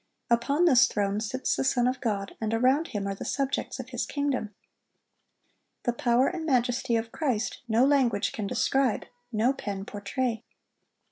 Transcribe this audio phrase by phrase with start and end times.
[0.31, 3.89] Upon this throne sits the Son of God, and around Him are the subjects of
[3.89, 4.49] His kingdom.
[5.83, 10.41] The power and majesty of Christ no language can describe, no pen portray.